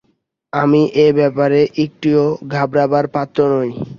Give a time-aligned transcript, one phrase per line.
[0.53, 3.71] আমি এ ব্যাপারে একটুও ঘাবড়াবার পত্র নই।